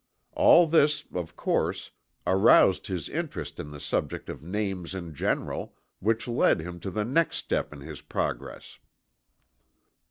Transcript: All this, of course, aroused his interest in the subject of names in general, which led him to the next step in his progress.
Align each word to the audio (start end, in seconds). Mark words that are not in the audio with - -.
All 0.31 0.65
this, 0.65 1.05
of 1.13 1.35
course, 1.35 1.91
aroused 2.25 2.87
his 2.87 3.07
interest 3.07 3.59
in 3.59 3.69
the 3.69 3.79
subject 3.79 4.29
of 4.29 4.41
names 4.41 4.95
in 4.95 5.13
general, 5.13 5.75
which 5.99 6.27
led 6.27 6.59
him 6.59 6.79
to 6.79 6.89
the 6.89 7.05
next 7.05 7.37
step 7.37 7.71
in 7.71 7.81
his 7.81 8.01
progress. 8.01 8.79